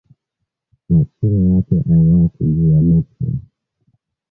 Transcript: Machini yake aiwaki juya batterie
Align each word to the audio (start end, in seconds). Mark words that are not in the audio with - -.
Machini 0.89 1.49
yake 1.51 1.75
aiwaki 1.93 2.43
juya 2.55 2.79
batterie 2.87 3.41